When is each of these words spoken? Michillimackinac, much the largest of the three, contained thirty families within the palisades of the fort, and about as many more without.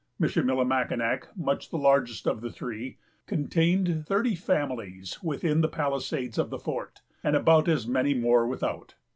Michillimackinac, 0.17 1.27
much 1.37 1.69
the 1.69 1.77
largest 1.77 2.25
of 2.25 2.41
the 2.41 2.49
three, 2.51 2.97
contained 3.27 4.03
thirty 4.07 4.33
families 4.33 5.21
within 5.21 5.61
the 5.61 5.67
palisades 5.69 6.39
of 6.39 6.49
the 6.49 6.57
fort, 6.57 7.01
and 7.23 7.35
about 7.35 7.67
as 7.69 7.85
many 7.85 8.15
more 8.15 8.47
without. 8.47 8.95